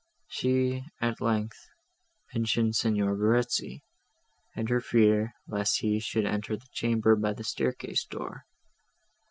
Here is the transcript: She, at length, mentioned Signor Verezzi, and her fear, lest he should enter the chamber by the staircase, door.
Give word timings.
She, 0.27 0.83
at 0.99 1.21
length, 1.21 1.69
mentioned 2.33 2.75
Signor 2.75 3.15
Verezzi, 3.15 3.83
and 4.55 4.67
her 4.67 4.81
fear, 4.81 5.35
lest 5.47 5.81
he 5.81 5.99
should 5.99 6.25
enter 6.25 6.57
the 6.57 6.65
chamber 6.71 7.15
by 7.15 7.33
the 7.33 7.43
staircase, 7.43 8.03
door. 8.05 8.47